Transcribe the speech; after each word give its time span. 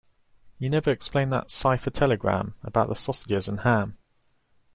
You 0.57 0.67
never 0.71 0.89
explained 0.89 1.31
that 1.33 1.51
cipher 1.51 1.91
telegram 1.91 2.55
about 2.63 2.89
the 2.89 2.95
sausages 2.95 3.47
and 3.47 3.59
ham. 3.59 3.99